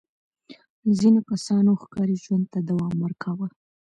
ځینو 0.99 1.19
کسانو 1.31 1.71
ښکاري 1.81 2.17
ژوند 2.23 2.45
ته 2.53 2.59
دوام 2.69 2.95
ورکاوه. 3.01 3.47